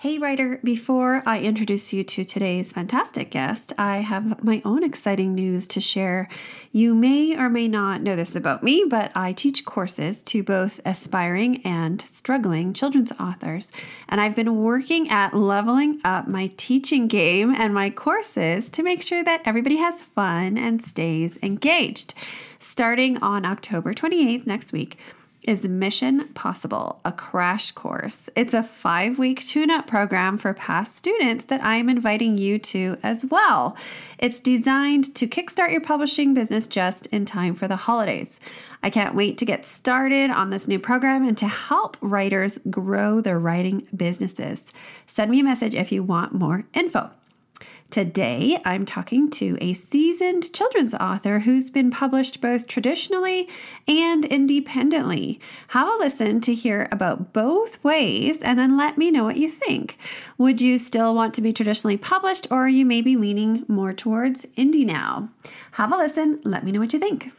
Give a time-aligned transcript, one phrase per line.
[0.00, 5.34] Hey, writer, before I introduce you to today's fantastic guest, I have my own exciting
[5.34, 6.26] news to share.
[6.72, 10.80] You may or may not know this about me, but I teach courses to both
[10.86, 13.70] aspiring and struggling children's authors.
[14.08, 19.02] And I've been working at leveling up my teaching game and my courses to make
[19.02, 22.14] sure that everybody has fun and stays engaged.
[22.58, 24.96] Starting on October 28th next week,
[25.42, 28.28] is Mission Possible, a crash course.
[28.36, 32.58] It's a five week tune up program for past students that I am inviting you
[32.58, 33.76] to as well.
[34.18, 38.38] It's designed to kickstart your publishing business just in time for the holidays.
[38.82, 43.20] I can't wait to get started on this new program and to help writers grow
[43.20, 44.64] their writing businesses.
[45.06, 47.10] Send me a message if you want more info.
[47.90, 53.48] Today, I'm talking to a seasoned children's author who's been published both traditionally
[53.88, 55.40] and independently.
[55.68, 59.48] Have a listen to hear about both ways and then let me know what you
[59.50, 59.98] think.
[60.38, 64.86] Would you still want to be traditionally published or you maybe leaning more towards indie
[64.86, 65.30] now?
[65.72, 67.32] Have a listen, let me know what you think.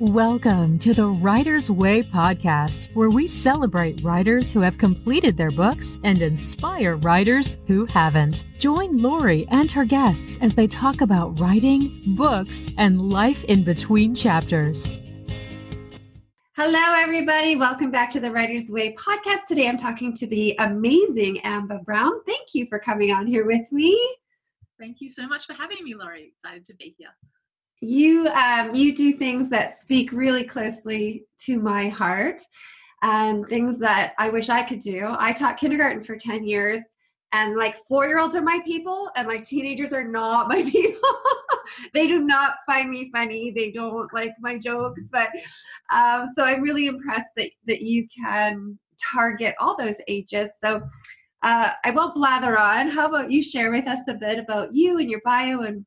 [0.00, 6.00] Welcome to the Writer's Way podcast, where we celebrate writers who have completed their books
[6.02, 8.44] and inspire writers who haven't.
[8.58, 14.16] Join Laurie and her guests as they talk about writing, books, and life in between
[14.16, 14.98] chapters.
[16.56, 17.54] Hello, everybody.
[17.54, 19.44] Welcome back to the Writer's Way podcast.
[19.46, 22.20] Today I'm talking to the amazing Amba Brown.
[22.26, 23.96] Thank you for coming on here with me.
[24.76, 26.32] Thank you so much for having me, Laurie.
[26.34, 27.10] Excited to be here
[27.80, 32.42] you um, you do things that speak really closely to my heart
[33.02, 35.14] and things that I wish I could do.
[35.18, 36.80] I taught kindergarten for 10 years
[37.34, 41.00] and like four year olds are my people and like teenagers are not my people.
[41.92, 43.50] they do not find me funny.
[43.50, 45.02] They don't like my jokes.
[45.10, 45.30] But
[45.92, 48.78] um, so I'm really impressed that, that you can
[49.12, 50.48] target all those ages.
[50.62, 50.80] So
[51.42, 52.88] uh, I won't blather on.
[52.88, 55.84] How about you share with us a bit about you and your bio and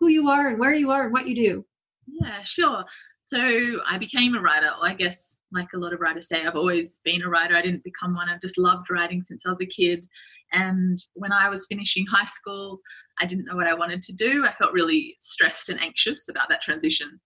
[0.00, 1.64] who you are and where you are and what you do.
[2.06, 2.84] Yeah, sure.
[3.26, 3.38] So
[3.88, 4.70] I became a writer.
[4.82, 7.56] I guess, like a lot of writers say, I've always been a writer.
[7.56, 8.28] I didn't become one.
[8.28, 10.04] I've just loved writing since I was a kid.
[10.52, 12.80] And when I was finishing high school,
[13.20, 14.44] I didn't know what I wanted to do.
[14.44, 17.20] I felt really stressed and anxious about that transition.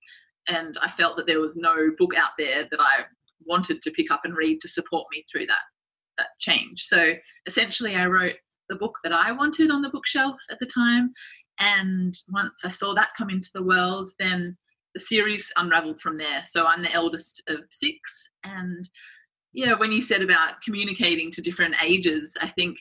[0.46, 3.04] And I felt that there was no book out there that I
[3.46, 5.64] wanted to pick up and read to support me through that,
[6.18, 6.82] that change.
[6.82, 7.14] So
[7.46, 8.34] essentially, I wrote
[8.68, 11.12] the book that I wanted on the bookshelf at the time.
[11.58, 14.56] And once I saw that come into the world, then
[14.94, 16.44] the series unraveled from there.
[16.48, 18.28] So I'm the eldest of six.
[18.44, 18.88] And
[19.52, 22.78] yeah, when you said about communicating to different ages, I think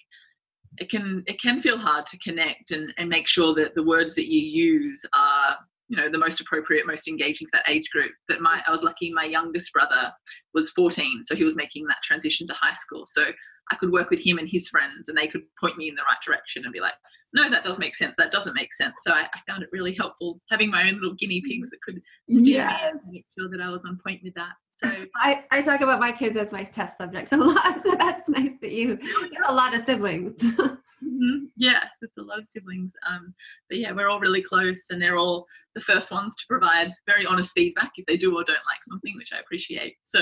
[0.78, 4.16] it can it can feel hard to connect and, and make sure that the words
[4.16, 5.58] that you use are
[5.88, 8.82] you know the most appropriate most engaging for that age group but my i was
[8.82, 10.12] lucky my youngest brother
[10.54, 13.26] was 14 so he was making that transition to high school so
[13.72, 16.02] i could work with him and his friends and they could point me in the
[16.04, 16.94] right direction and be like
[17.34, 18.14] no, that does make sense.
[18.18, 18.94] That doesn't make sense.
[19.02, 22.00] So I, I found it really helpful having my own little guinea pigs that could
[22.30, 22.94] steer yes.
[22.94, 24.52] me and make sure that I was on point with that.
[24.84, 27.82] So I, I talk about my kids as my test subjects a lot.
[27.84, 30.40] So that's nice that you have a lot of siblings.
[30.42, 31.46] mm-hmm.
[31.58, 32.94] Yeah, it's a lot of siblings.
[33.12, 33.34] Um,
[33.68, 37.26] but yeah, we're all really close and they're all the first ones to provide very
[37.26, 39.96] honest feedback if they do or don't like something, which I appreciate.
[40.06, 40.20] So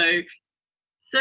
[1.11, 1.19] so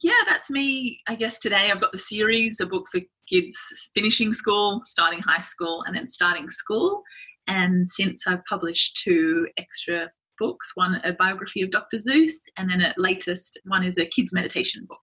[0.00, 1.00] yeah, that's me.
[1.08, 3.56] I guess today I've got the series, a book for kids
[3.92, 7.02] finishing school, starting high school, and then starting school.
[7.48, 10.08] And since I've published two extra
[10.38, 11.98] books, one a biography of Dr.
[11.98, 15.02] Seuss, and then a latest one is a kids meditation book.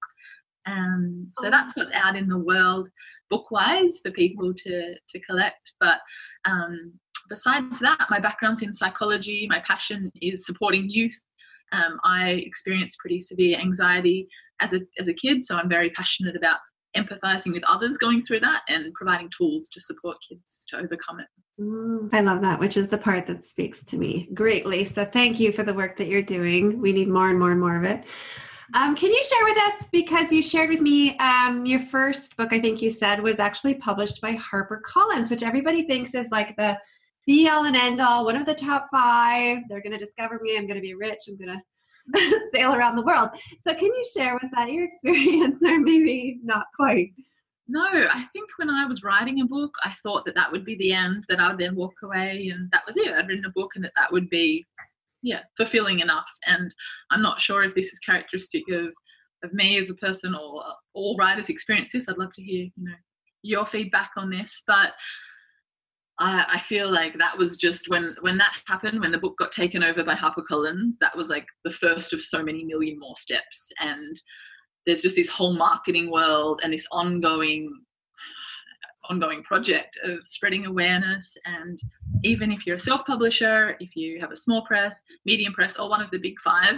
[0.65, 2.87] Um, so that's what's out in the world
[3.29, 5.73] book-wise for people to to collect.
[5.81, 5.99] But
[6.45, 6.93] um,
[7.27, 9.45] besides that, my background's in psychology.
[9.49, 11.19] My passion is supporting youth
[11.71, 14.27] um, I experienced pretty severe anxiety
[14.59, 16.57] as a, as a kid, so I'm very passionate about
[16.95, 21.27] empathizing with others going through that and providing tools to support kids to overcome it.
[21.59, 24.83] Mm, I love that, which is the part that speaks to me greatly.
[24.83, 26.81] So thank you for the work that you're doing.
[26.81, 28.05] We need more and more and more of it.
[28.73, 32.53] Um, can you share with us, because you shared with me um, your first book,
[32.53, 36.77] I think you said, was actually published by HarperCollins, which everybody thinks is like the
[37.31, 39.59] be all and end all, one of the top five.
[39.69, 40.57] They're going to discover me.
[40.57, 41.29] I'm going to be rich.
[41.29, 41.57] I'm going
[42.15, 43.29] to sail around the world.
[43.59, 47.13] So, can you share, was that your experience or maybe not quite?
[47.69, 50.75] No, I think when I was writing a book, I thought that that would be
[50.75, 53.13] the end, that I would then walk away and that was it.
[53.13, 54.67] I'd written a book and that that would be,
[55.21, 56.29] yeah, fulfilling enough.
[56.47, 56.75] And
[57.11, 58.87] I'm not sure if this is characteristic of,
[59.45, 62.09] of me as a person or all writers experience this.
[62.09, 62.95] I'd love to hear, you know,
[63.41, 64.63] your feedback on this.
[64.67, 64.91] But
[66.21, 69.51] I, I feel like that was just when when that happened, when the book got
[69.51, 73.71] taken over by HarperCollins, that was like the first of so many million more steps.
[73.79, 74.21] And
[74.85, 77.71] there's just this whole marketing world and this ongoing
[79.09, 81.35] ongoing project of spreading awareness.
[81.45, 81.79] And
[82.23, 85.89] even if you're a self publisher, if you have a small press, medium press, or
[85.89, 86.75] one of the big five,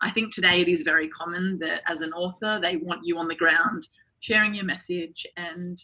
[0.00, 3.28] I think today it is very common that as an author, they want you on
[3.28, 3.86] the ground
[4.20, 5.26] sharing your message.
[5.36, 5.78] And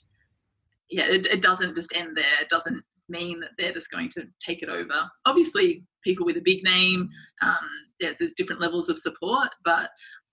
[0.89, 2.41] yeah, it, it doesn't just end there.
[2.41, 5.09] It doesn't mean that they're just going to take it over.
[5.27, 7.09] Obviously, people with a big name,
[7.43, 7.69] um,
[8.01, 9.91] yeah, there's different levels of support, but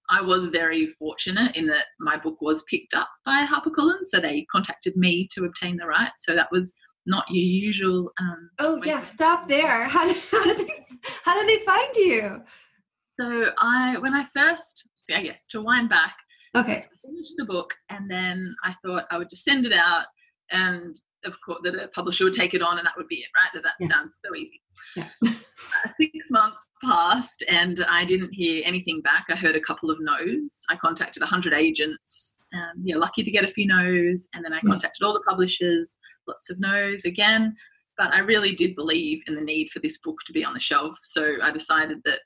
[0.09, 4.45] I was very fortunate in that my book was picked up by HarperCollins, so they
[4.51, 6.25] contacted me to obtain the rights.
[6.25, 6.73] So that was
[7.06, 8.12] not your usual.
[8.19, 9.83] Um, oh yeah, stop there.
[9.88, 10.85] How did, how did they
[11.24, 12.41] how did they find you?
[13.19, 16.15] So I when I first I guess to wind back.
[16.56, 16.75] Okay.
[16.75, 20.03] I finished the book and then I thought I would just send it out
[20.51, 23.27] and of course that a publisher would take it on and that would be it,
[23.35, 23.50] right?
[23.53, 23.88] That that yeah.
[23.88, 24.62] sounds so easy.
[24.95, 25.09] Yeah.
[25.25, 29.25] uh, six months passed and I didn't hear anything back.
[29.29, 30.63] I heard a couple of no's.
[30.69, 32.38] I contacted 100 agents.
[32.53, 34.27] Um, yeah, lucky to get a few no's.
[34.33, 35.97] And then I contacted all the publishers,
[36.27, 37.56] lots of no's again.
[37.97, 40.59] But I really did believe in the need for this book to be on the
[40.59, 40.97] shelf.
[41.03, 42.19] So I decided that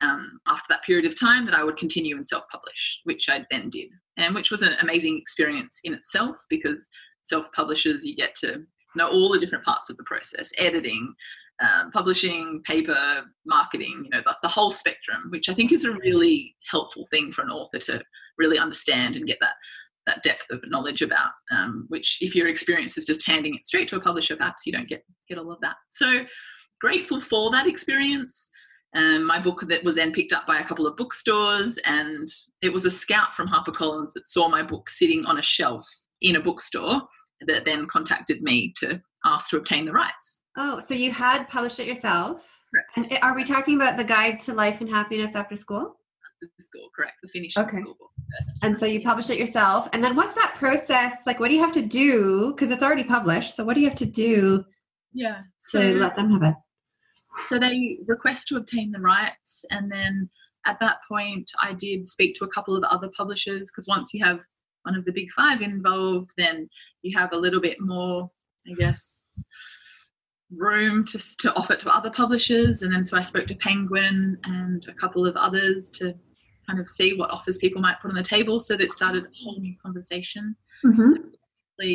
[0.00, 3.70] um, after that period of time that I would continue and self-publish, which I then
[3.70, 6.88] did, and which was an amazing experience in itself because
[7.28, 8.62] self-publishers you get to
[8.96, 11.14] know all the different parts of the process, editing,
[11.60, 15.92] um, publishing, paper, marketing, you know, the, the, whole spectrum, which I think is a
[15.92, 18.02] really helpful thing for an author to
[18.38, 19.54] really understand and get that
[20.06, 21.30] that depth of knowledge about.
[21.50, 24.72] Um, which, if your experience is just handing it straight to a publisher, perhaps you
[24.72, 25.76] don't get get all of that.
[25.90, 26.24] So
[26.80, 28.50] grateful for that experience.
[28.96, 32.28] Um, my book that was then picked up by a couple of bookstores, and
[32.62, 35.86] it was a scout from HarperCollins that saw my book sitting on a shelf
[36.22, 37.02] in a bookstore
[37.46, 40.42] that then contacted me to ask to obtain the rights.
[40.56, 42.60] Oh, so you had published it yourself?
[42.74, 43.12] Correct.
[43.12, 45.96] And are we talking about the Guide to Life and Happiness After School?
[46.42, 47.14] After school, correct.
[47.22, 47.80] The finished okay.
[47.80, 48.10] school book.
[48.62, 49.88] And so you published it yourself.
[49.92, 51.14] And then what's that process?
[51.26, 52.52] Like, what do you have to do?
[52.54, 53.54] Because it's already published.
[53.54, 54.64] So what do you have to do?
[55.12, 55.38] Yeah.
[55.58, 56.54] So, to let them have it.
[57.46, 60.28] So they request to obtain the rights, and then
[60.66, 64.24] at that point, I did speak to a couple of other publishers because once you
[64.24, 64.40] have
[64.82, 66.68] one of the big five involved, then
[67.02, 68.30] you have a little bit more,
[68.70, 69.20] I guess,
[70.54, 72.82] room to, to offer to other publishers.
[72.82, 76.14] And then so I spoke to Penguin and a couple of others to
[76.66, 78.60] kind of see what offers people might put on the table.
[78.60, 80.56] So that started a whole new conversation.
[80.84, 81.12] Mm-hmm.
[81.80, 81.86] So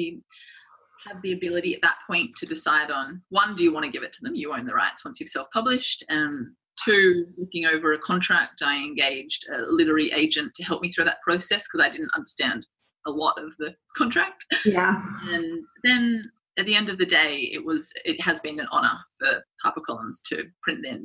[1.08, 4.04] have the ability at that point to decide on one, do you want to give
[4.04, 4.36] it to them?
[4.36, 6.04] You own the rights once you've self published.
[6.10, 6.48] And
[6.84, 11.22] two, looking over a contract, I engaged a literary agent to help me through that
[11.22, 12.68] process because I didn't understand
[13.06, 14.46] a lot of the contract.
[14.66, 15.02] Yeah.
[15.30, 16.24] And then
[16.58, 20.22] at the end of the day, it was it has been an honour for HarperCollins
[20.30, 21.00] to print their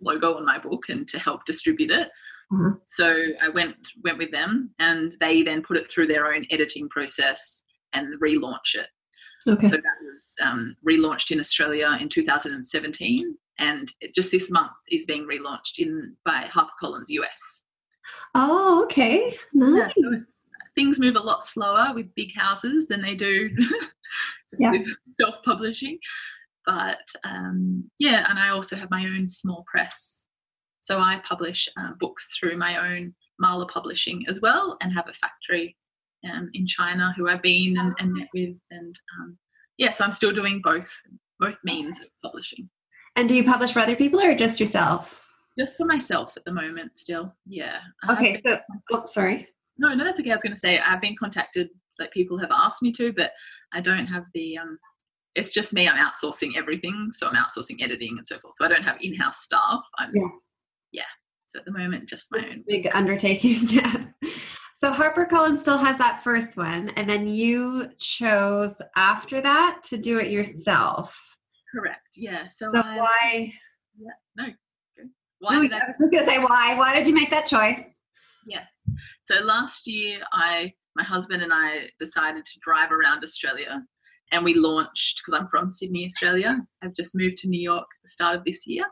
[0.00, 2.08] logo on my book and to help distribute it.
[2.52, 2.78] Mm-hmm.
[2.86, 6.88] So I went went with them, and they then put it through their own editing
[6.88, 8.88] process and relaunch it.
[9.48, 9.68] Okay.
[9.68, 15.26] So that was um, relaunched in Australia in 2017, and just this month is being
[15.26, 17.62] relaunched in by HarperCollins US.
[18.34, 19.92] Oh, okay, nice.
[19.96, 20.20] Yeah, so
[20.74, 23.50] things move a lot slower with big houses than they do
[24.58, 24.72] yeah.
[24.72, 24.86] with
[25.18, 25.98] self-publishing.
[26.66, 30.24] But um, yeah, and I also have my own small press,
[30.80, 35.14] so I publish uh, books through my own Marla Publishing as well, and have a
[35.14, 35.76] factory
[36.24, 39.38] um, in China who I've been and, and met with, and um,
[39.78, 40.90] yeah, so I'm still doing both
[41.38, 42.68] both means of publishing.
[43.16, 45.26] And do you publish for other people or just yourself?
[45.58, 47.34] Just for myself at the moment, still.
[47.46, 47.80] Yeah.
[48.10, 48.58] Okay, so
[48.92, 49.48] oh, sorry.
[49.78, 50.30] No, no, that's okay.
[50.30, 53.30] I was going to say I've been contacted, like people have asked me to, but
[53.72, 54.58] I don't have the.
[54.58, 54.78] um
[55.34, 55.88] It's just me.
[55.88, 58.54] I'm outsourcing everything, so I'm outsourcing editing and so forth.
[58.58, 59.80] So I don't have in-house staff.
[59.98, 60.10] I'm.
[60.12, 60.28] Yeah.
[60.92, 61.02] Yeah.
[61.46, 62.64] So at the moment, just my it's own.
[62.68, 63.60] Big undertaking.
[63.68, 64.08] Yes.
[64.78, 70.18] So HarperCollins still has that first one, and then you chose after that to do
[70.18, 71.38] it yourself.
[71.74, 72.08] Correct.
[72.16, 72.46] Yeah.
[72.48, 73.52] So, so I, why?
[73.98, 74.10] Yeah.
[74.36, 74.44] No.
[75.38, 76.74] Why no, I, I was just gonna say why.
[76.76, 77.80] Why did you make that choice?
[78.46, 78.66] Yes.
[79.24, 83.82] So last year, I, my husband and I decided to drive around Australia,
[84.32, 86.58] and we launched because I'm from Sydney, Australia.
[86.82, 88.84] I've just moved to New York at the start of this year.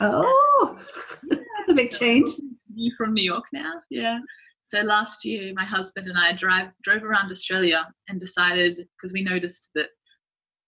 [0.00, 0.78] Oh,
[1.30, 2.30] that's a big change.
[2.74, 3.80] You from New York now?
[3.90, 4.20] Yeah.
[4.68, 9.22] So last year, my husband and I drive drove around Australia and decided because we
[9.22, 9.88] noticed that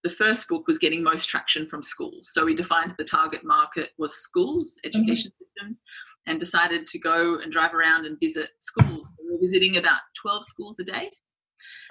[0.02, 2.30] the first book was getting most traction from schools.
[2.32, 5.44] So we defined the target market was schools, education mm-hmm.
[5.44, 5.82] systems,
[6.26, 9.12] and decided to go and drive around and visit schools.
[9.22, 11.10] we were visiting about 12 schools a day.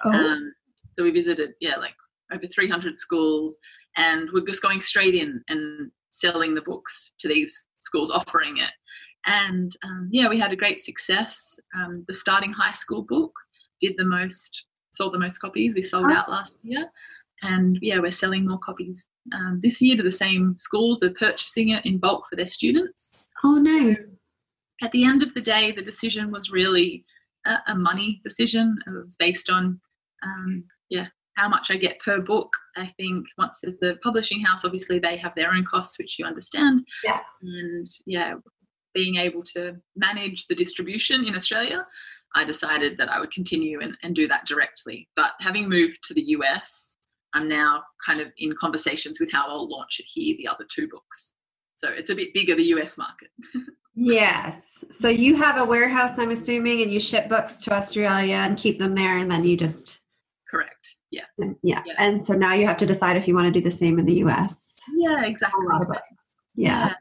[0.04, 0.10] Oh.
[0.10, 0.52] Um,
[0.92, 1.94] so we visited, yeah, like
[2.32, 3.58] over 300 schools,
[3.96, 8.70] and we're just going straight in and selling the books to these schools, offering it.
[9.26, 11.58] And um, yeah, we had a great success.
[11.76, 13.32] Um, the starting high school book
[13.80, 15.74] did the most, sold the most copies.
[15.74, 16.90] We sold out last year.
[17.42, 21.00] And yeah, we're selling more copies um, this year to the same schools.
[21.00, 23.32] They're purchasing it in bulk for their students.
[23.44, 23.98] Oh, nice.
[24.82, 27.04] At the end of the day, the decision was really
[27.46, 28.78] a, a money decision.
[28.86, 29.80] It was based on,
[30.22, 31.06] um, yeah,
[31.36, 32.50] how much I get per book.
[32.76, 36.26] I think once there's the publishing house, obviously they have their own costs, which you
[36.26, 36.84] understand.
[37.04, 37.20] Yeah.
[37.42, 38.34] And yeah,
[38.94, 41.86] being able to manage the distribution in Australia,
[42.34, 45.08] I decided that I would continue and, and do that directly.
[45.16, 46.96] But having moved to the US,
[47.34, 50.88] I'm now kind of in conversations with how I'll launch it here, the other two
[50.88, 51.34] books.
[51.76, 53.28] So it's a bit bigger, the US market.
[53.94, 54.84] yes.
[54.92, 58.78] So you have a warehouse, I'm assuming, and you ship books to Australia and keep
[58.78, 60.00] them there, and then you just.
[60.50, 60.96] Correct.
[61.10, 61.24] Yeah.
[61.62, 61.82] Yeah.
[61.86, 61.94] yeah.
[61.98, 64.04] And so now you have to decide if you want to do the same in
[64.04, 64.74] the US.
[64.96, 65.64] Yeah, exactly.
[65.64, 65.96] A lot of
[66.54, 66.88] Yeah.
[66.88, 66.94] yeah.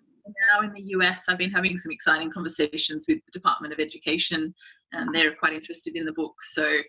[0.54, 4.54] Now in the US, I've been having some exciting conversations with the Department of Education,
[4.94, 6.36] and they're quite interested in the book.
[6.42, 6.82] So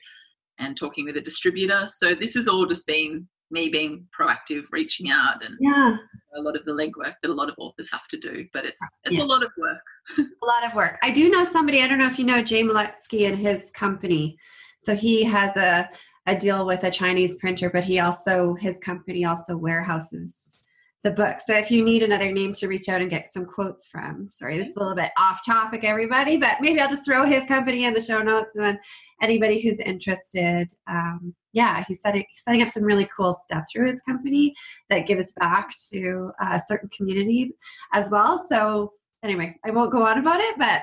[0.60, 1.86] and talking with a distributor.
[1.88, 5.96] So this has all just been me being proactive, reaching out, and yeah,
[6.36, 8.46] a lot of the legwork that a lot of authors have to do.
[8.52, 9.24] But it's it's yeah.
[9.24, 9.80] a lot of work.
[10.18, 10.98] a lot of work.
[11.02, 11.82] I do know somebody.
[11.82, 14.36] I don't know if you know Jay Maletsky and his company.
[14.78, 15.88] So he has a
[16.26, 20.59] a deal with a Chinese printer, but he also his company also warehouses
[21.02, 21.38] the book.
[21.44, 24.58] So if you need another name to reach out and get some quotes from, sorry,
[24.58, 27.84] this is a little bit off topic, everybody, but maybe I'll just throw his company
[27.84, 28.78] in the show notes and then
[29.22, 33.90] anybody who's interested, um, yeah, he's setting, he's setting up some really cool stuff through
[33.90, 34.54] his company
[34.90, 37.54] that gives back to a certain community
[37.94, 38.44] as well.
[38.48, 38.92] So
[39.22, 40.82] anyway, I won't go on about it, but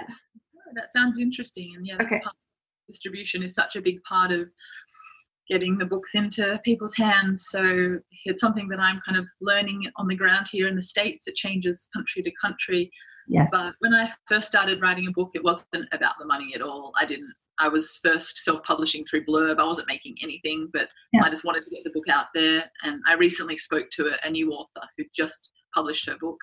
[0.74, 1.74] that sounds interesting.
[1.76, 2.22] And yeah, okay.
[2.88, 4.50] distribution is such a big part of
[5.50, 7.48] getting the books into people's hands.
[7.50, 11.28] So it's something that I'm kind of learning on the ground here in the States.
[11.28, 12.92] It changes country to country.
[13.28, 13.50] Yes.
[13.52, 16.94] But when I first started writing a book, it wasn't about the money at all.
[17.00, 17.34] I didn't.
[17.60, 19.60] I was first self-publishing through Blurb.
[19.60, 21.24] I wasn't making anything, but yeah.
[21.24, 22.64] I just wanted to get the book out there.
[22.84, 26.38] And I recently spoke to a, a new author who just published her book,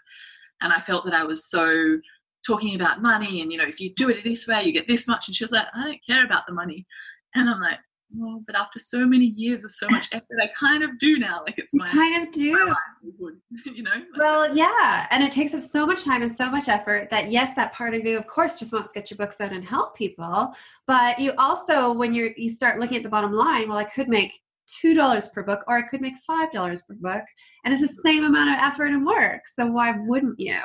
[0.60, 1.98] and I felt that I was so
[2.46, 5.08] talking about money and you know if you do it this way you get this
[5.08, 6.86] much and she was like i don't care about the money
[7.34, 7.78] and i'm like
[8.16, 11.42] well, but after so many years of so much effort, I kind of do now.
[11.44, 12.74] Like it's my kind of do.
[13.66, 13.90] you know.
[14.16, 17.54] Well, yeah, and it takes up so much time and so much effort that yes,
[17.54, 19.96] that part of you, of course, just wants to get your books out and help
[19.96, 20.52] people.
[20.86, 24.08] But you also, when you're you start looking at the bottom line, well, I could
[24.08, 27.24] make two dollars per book, or I could make five dollars per book,
[27.64, 29.42] and it's the same amount of effort and work.
[29.46, 30.58] So why wouldn't you?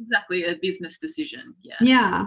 [0.00, 1.54] Exactly, a business decision.
[1.62, 1.76] Yeah.
[1.80, 2.26] Yeah.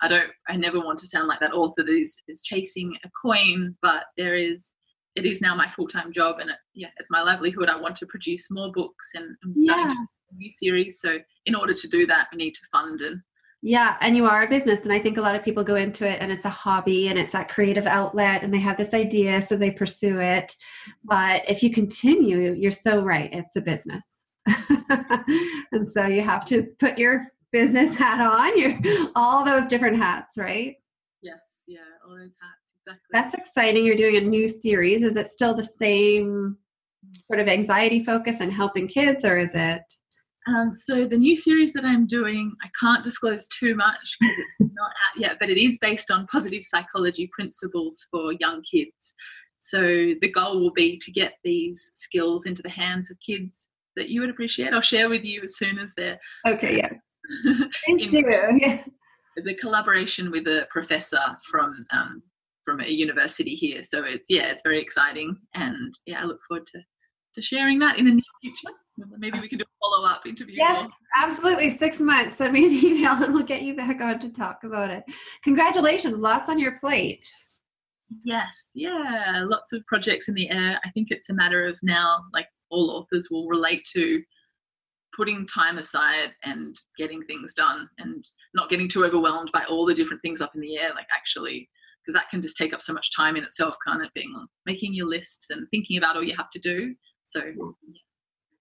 [0.00, 3.10] I don't I never want to sound like that author that is, is chasing a
[3.20, 4.72] coin, but there is
[5.16, 7.68] it is now my full time job and it, yeah, it's my livelihood.
[7.68, 10.04] I want to produce more books and I'm starting yeah.
[10.32, 11.00] a new series.
[11.00, 13.20] So in order to do that, we need to fund and
[13.60, 14.80] yeah, and you are a business.
[14.84, 17.18] And I think a lot of people go into it and it's a hobby and
[17.18, 20.54] it's that creative outlet and they have this idea, so they pursue it.
[21.04, 24.22] But if you continue, you're so right, it's a business.
[25.72, 28.58] and so you have to put your business hat on.
[28.58, 28.78] You're
[29.16, 30.76] all those different hats, right?
[31.22, 33.08] Yes, yeah, all those hats, exactly.
[33.12, 33.84] That's exciting.
[33.84, 35.02] You're doing a new series.
[35.02, 36.56] Is it still the same
[37.26, 39.82] sort of anxiety focus and helping kids, or is it?
[40.48, 44.72] Um, so the new series that I'm doing, I can't disclose too much because it's
[44.74, 49.14] not out yet, but it is based on positive psychology principles for young kids.
[49.60, 54.08] So the goal will be to get these skills into the hands of kids that
[54.08, 54.72] you would appreciate.
[54.72, 56.78] I'll share with you as soon as they're okay.
[56.78, 56.92] Yeah,
[57.86, 58.58] Thank you.
[58.60, 58.84] Yeah.
[59.36, 62.22] It's a collaboration with a professor from um,
[62.64, 63.84] from a university here.
[63.84, 66.80] So it's yeah, it's very exciting, and yeah, I look forward to
[67.34, 68.74] to sharing that in the near future.
[69.18, 70.56] Maybe we can do a follow up interview.
[70.56, 71.70] Yes, absolutely.
[71.70, 72.36] Six months.
[72.36, 75.04] Send me an email, and we'll get you back on to talk about it.
[75.44, 76.18] Congratulations!
[76.18, 77.26] Lots on your plate.
[78.24, 80.80] Yes, yeah, lots of projects in the air.
[80.84, 84.22] I think it's a matter of now, like all authors will relate to
[85.18, 89.92] putting time aside and getting things done and not getting too overwhelmed by all the
[89.92, 91.68] different things up in the air like actually
[92.00, 94.32] because that can just take up so much time in itself kind of being
[94.64, 96.94] making your lists and thinking about all you have to do.
[97.24, 97.42] So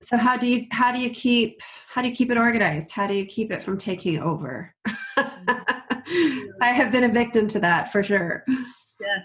[0.02, 2.92] so how do you how do you keep how do you keep it organized?
[2.92, 4.76] How do you keep it from taking over?
[5.18, 8.44] I have been a victim to that for sure.
[8.48, 9.20] Yeah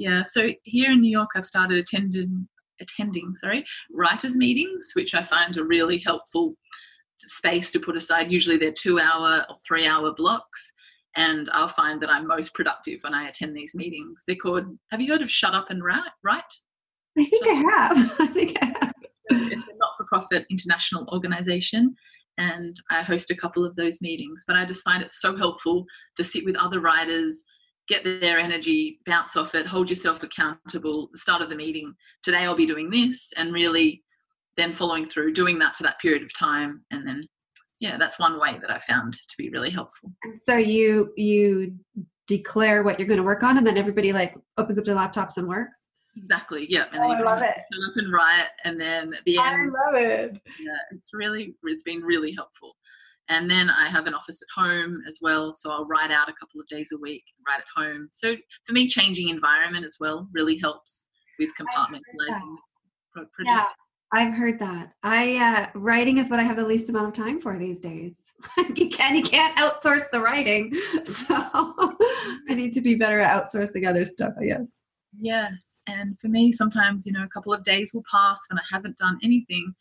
[0.00, 0.22] yeah.
[0.24, 2.48] So here in new york i've started attending
[2.80, 6.54] attending sorry writers meetings which i find are really helpful
[7.22, 8.30] space to put aside.
[8.30, 10.72] Usually they're two hour or three hour blocks
[11.16, 14.22] and i'll find that i'm most productive when i attend these meetings.
[14.26, 16.00] They're called have you heard of shut up and write?
[16.22, 16.42] Right
[17.18, 18.16] i think shut i have.
[18.20, 18.92] I think i have.
[19.32, 21.94] It's a not-for-profit international organization
[22.38, 25.84] and i host a couple of those meetings but i just find it so helpful
[26.16, 27.42] to sit with other writers
[27.90, 31.10] get their energy, bounce off it, hold yourself accountable.
[31.12, 31.92] The start of the meeting,
[32.22, 34.02] today I'll be doing this, and really
[34.56, 37.26] then following through, doing that for that period of time, and then
[37.80, 40.12] yeah, that's one way that I found to be really helpful.
[40.22, 41.74] And so you you
[42.28, 45.36] declare what you're going to work on, and then everybody like opens up their laptops
[45.36, 45.88] and works.
[46.16, 46.66] Exactly.
[46.68, 46.84] Yeah.
[46.92, 47.56] And oh, I love it.
[47.56, 49.72] Up and write, and then at the end.
[49.76, 50.40] I love it.
[50.60, 52.76] Yeah, it's really it's been really helpful.
[53.30, 56.32] And then I have an office at home as well, so I'll write out a
[56.32, 58.08] couple of days a week, write at home.
[58.10, 58.34] So
[58.66, 61.06] for me, changing environment as well really helps
[61.38, 62.56] with compartmentalizing.
[63.44, 63.66] Yeah,
[64.12, 64.94] I've heard that.
[65.04, 68.32] I uh, writing is what I have the least amount of time for these days.
[68.74, 73.86] you can you can't outsource the writing, so I need to be better at outsourcing
[73.86, 74.32] other stuff.
[74.40, 74.82] I guess.
[75.20, 75.52] Yes,
[75.88, 78.98] and for me, sometimes you know a couple of days will pass when I haven't
[78.98, 79.72] done anything,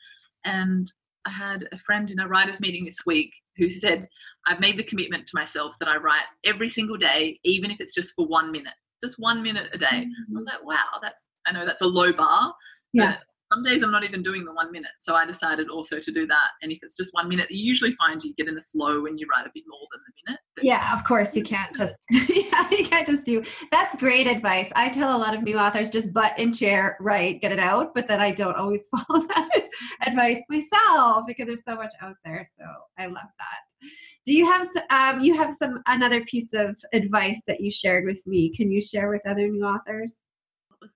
[0.46, 0.92] and
[1.30, 4.08] I had a friend in a writers meeting this week who said,
[4.48, 7.94] "I've made the commitment to myself that I write every single day, even if it's
[7.94, 10.36] just for one minute, just one minute a day." Mm-hmm.
[10.36, 12.54] I was like, "Wow, that's I know that's a low bar,
[12.94, 13.18] yeah
[13.52, 14.92] some days I'm not even doing the one minute.
[15.00, 16.50] So I decided also to do that.
[16.62, 19.18] And if it's just one minute, you usually find you get in the flow when
[19.18, 20.40] you write a bit more than the minute.
[20.56, 24.70] But yeah, of course you can't just yeah, you can't just do that's great advice.
[24.76, 27.96] I tell a lot of new authors just butt in chair, write, get it out,
[27.96, 29.70] but then I don't always follow that
[30.06, 32.46] advice myself because there's so much out there.
[32.58, 32.66] So
[32.98, 33.88] I love that.
[34.26, 38.22] Do you have um you have some another piece of advice that you shared with
[38.28, 38.54] me?
[38.56, 40.18] Can you share with other new authors?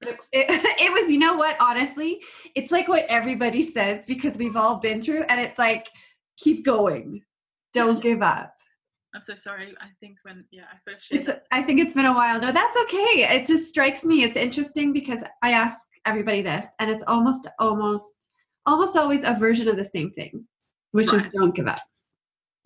[0.08, 2.22] It, it, was, you know what, honestly,
[2.56, 5.90] it's like what everybody says because we've all been through, and it's like,
[6.38, 7.22] keep going,
[7.74, 8.54] don't give up.
[9.16, 9.76] I'm so sorry.
[9.80, 11.28] I think when, yeah, I first shared.
[11.28, 12.42] It's, I think it's been a while.
[12.42, 13.28] No, that's okay.
[13.30, 14.24] It just strikes me.
[14.24, 18.30] It's interesting because I ask everybody this, and it's almost, almost,
[18.66, 20.46] almost always a version of the same thing,
[20.92, 21.26] which right.
[21.26, 21.80] is don't give up.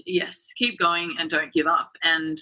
[0.05, 1.91] Yes, keep going and don't give up.
[2.03, 2.41] And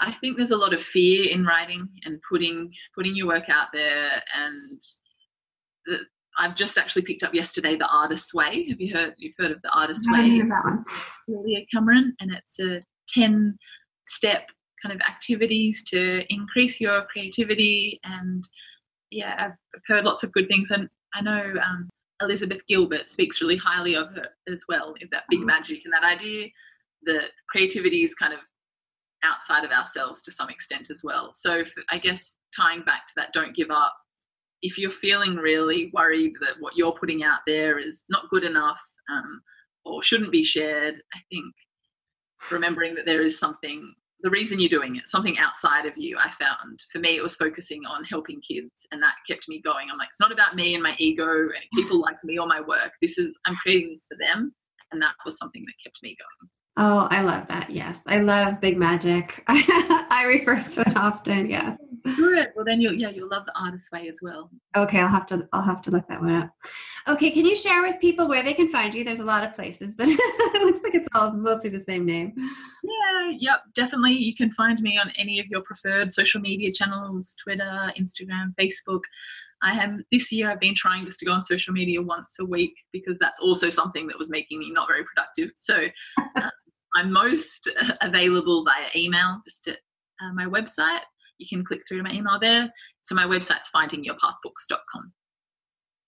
[0.00, 3.68] I think there's a lot of fear in writing and putting putting your work out
[3.72, 4.22] there.
[4.36, 4.82] And
[5.86, 5.98] the,
[6.38, 8.68] I've just actually picked up yesterday the Artist's Way.
[8.68, 9.14] Have you heard?
[9.18, 10.40] You've heard of the Artist's Way?
[10.40, 10.84] that one.
[11.28, 13.58] Julia Cameron, and it's a ten
[14.06, 14.48] step
[14.82, 18.00] kind of activities to increase your creativity.
[18.02, 18.42] And
[19.10, 21.88] yeah, I've heard lots of good things, and I know um,
[22.22, 25.46] Elizabeth Gilbert speaks really highly of her as well, that big mm-hmm.
[25.46, 26.48] magic and that idea
[27.04, 28.38] that creativity is kind of
[29.22, 31.32] outside of ourselves to some extent as well.
[31.32, 33.94] So I guess tying back to that, don't give up.
[34.62, 38.78] If you're feeling really worried that what you're putting out there is not good enough
[39.12, 39.42] um,
[39.84, 41.52] or shouldn't be shared, I think
[42.50, 46.30] remembering that there is something, the reason you're doing it, something outside of you, I
[46.30, 46.84] found.
[46.92, 49.88] For me, it was focusing on helping kids, and that kept me going.
[49.90, 52.60] I'm like, it's not about me and my ego and people like me or my
[52.60, 52.92] work.
[53.00, 54.54] This is, I'm creating this for them.
[54.92, 56.50] And that was something that kept me going.
[56.78, 57.68] Oh, I love that.
[57.70, 58.00] Yes.
[58.06, 59.44] I love big magic.
[59.48, 61.50] I refer to it often.
[61.50, 61.76] Yes.
[62.16, 62.48] Good.
[62.56, 64.50] Well then you'll yeah, you'll love the artist way as well.
[64.76, 66.50] Okay, I'll have to I'll have to look that one up.
[67.06, 69.04] Okay, can you share with people where they can find you?
[69.04, 72.32] There's a lot of places, but it looks like it's all mostly the same name.
[72.36, 74.14] Yeah, yep, definitely.
[74.14, 79.02] You can find me on any of your preferred social media channels, Twitter, Instagram, Facebook.
[79.62, 82.44] I am this year I've been trying just to go on social media once a
[82.44, 85.52] week because that's also something that was making me not very productive.
[85.56, 85.86] So
[86.36, 86.50] uh,
[86.94, 89.78] I'm most available via email, just at
[90.22, 91.00] uh, my website.
[91.38, 92.72] You can click through to my email there.
[93.02, 95.12] So my website's findingyourpathbooks.com.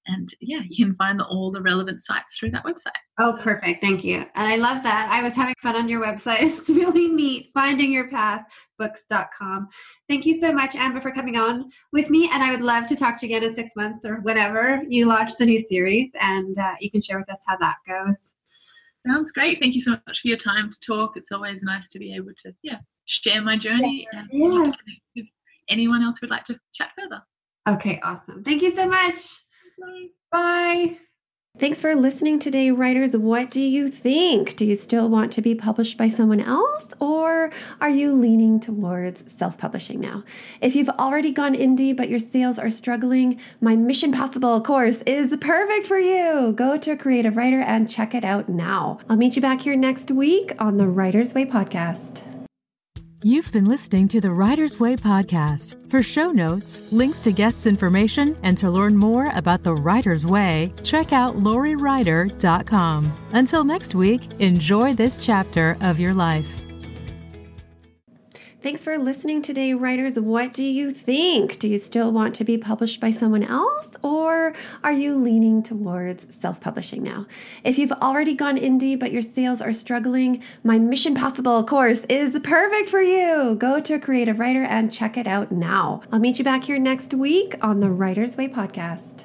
[0.06, 2.92] And yeah, you can find all the relevant sites through that website.
[3.18, 3.82] Oh, perfect.
[3.82, 4.26] Thank you.
[4.34, 5.08] And I love that.
[5.10, 6.40] I was having fun on your website.
[6.54, 7.50] It's really neat.
[7.56, 9.68] Findingyourpathbooks.com.
[10.08, 12.28] Thank you so much, Amba, for coming on with me.
[12.30, 15.06] And I would love to talk to you again in six months or whenever you
[15.06, 16.10] launch the new series.
[16.20, 18.34] And uh, you can share with us how that goes.
[19.06, 19.58] Sounds great.
[19.60, 21.16] Thank you so much for your time to talk.
[21.16, 24.20] It's always nice to be able to, yeah, share my journey yeah.
[24.20, 24.28] and
[24.66, 24.72] yeah.
[25.14, 25.26] if
[25.68, 27.22] anyone else would like to chat further.
[27.68, 28.42] Okay, awesome.
[28.42, 29.18] Thank you so much.
[29.80, 30.06] Bye.
[30.32, 30.98] Bye.
[31.56, 33.16] Thanks for listening today, writers.
[33.16, 34.56] What do you think?
[34.56, 39.22] Do you still want to be published by someone else, or are you leaning towards
[39.32, 40.24] self publishing now?
[40.60, 45.36] If you've already gone indie but your sales are struggling, my Mission Possible course is
[45.40, 46.52] perfect for you.
[46.56, 48.98] Go to Creative Wrighter and check it out now.
[49.08, 52.33] I'll meet you back here next week on the Writer's Way podcast.
[53.26, 55.76] You've been listening to the Writer's Way podcast.
[55.88, 60.74] For show notes, links to guests' information, and to learn more about the Writer's Way,
[60.82, 63.10] check out lauriewriter.com.
[63.32, 66.63] Until next week, enjoy this chapter of your life.
[68.64, 70.18] Thanks for listening today, writers.
[70.18, 71.58] What do you think?
[71.58, 76.34] Do you still want to be published by someone else, or are you leaning towards
[76.34, 77.26] self publishing now?
[77.62, 82.40] If you've already gone indie but your sales are struggling, my Mission Possible course is
[82.42, 83.54] perfect for you.
[83.56, 86.00] Go to Creative Wrighter and check it out now.
[86.10, 89.24] I'll meet you back here next week on the Writer's Way podcast.